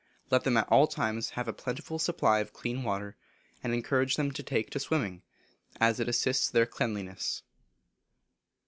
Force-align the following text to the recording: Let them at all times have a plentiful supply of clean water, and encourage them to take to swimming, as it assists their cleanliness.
Let 0.31 0.45
them 0.45 0.57
at 0.57 0.67
all 0.69 0.87
times 0.87 1.29
have 1.37 1.47
a 1.47 1.53
plentiful 1.53 1.99
supply 1.99 2.39
of 2.39 2.53
clean 2.53 2.81
water, 2.81 3.15
and 3.63 3.71
encourage 3.71 4.15
them 4.15 4.31
to 4.31 4.41
take 4.41 4.71
to 4.71 4.79
swimming, 4.79 5.21
as 5.79 5.99
it 5.99 6.09
assists 6.09 6.49
their 6.49 6.65
cleanliness. 6.65 7.43